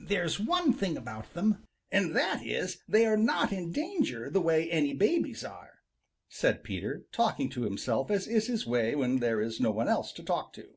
"There's 0.00 0.40
one 0.40 0.72
thing 0.72 0.96
about 0.96 1.34
them, 1.34 1.64
and 1.92 2.12
that 2.16 2.44
is 2.44 2.82
they 2.88 3.06
are 3.06 3.16
not 3.16 3.52
in 3.52 3.70
danger 3.70 4.28
the 4.28 4.40
way 4.40 4.68
any 4.68 4.92
babies 4.92 5.44
are," 5.44 5.70
said 6.28 6.64
Peter, 6.64 7.04
talking 7.12 7.48
to 7.50 7.62
himself 7.62 8.10
as 8.10 8.26
is 8.26 8.48
his 8.48 8.66
way 8.66 8.96
when 8.96 9.18
there 9.20 9.40
is 9.40 9.60
no 9.60 9.70
one 9.70 9.86
else 9.86 10.10
to 10.14 10.24
talk 10.24 10.52
to. 10.54 10.68